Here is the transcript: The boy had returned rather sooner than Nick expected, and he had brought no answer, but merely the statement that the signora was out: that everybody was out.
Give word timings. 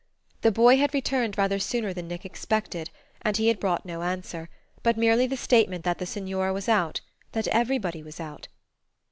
The 0.41 0.51
boy 0.51 0.77
had 0.77 0.95
returned 0.95 1.37
rather 1.37 1.59
sooner 1.59 1.93
than 1.93 2.07
Nick 2.07 2.25
expected, 2.25 2.89
and 3.21 3.37
he 3.37 3.49
had 3.49 3.59
brought 3.59 3.85
no 3.85 4.01
answer, 4.01 4.49
but 4.81 4.97
merely 4.97 5.27
the 5.27 5.37
statement 5.37 5.83
that 5.85 5.99
the 5.99 6.07
signora 6.07 6.51
was 6.53 6.67
out: 6.67 7.01
that 7.33 7.47
everybody 7.49 8.01
was 8.01 8.19
out. 8.19 8.47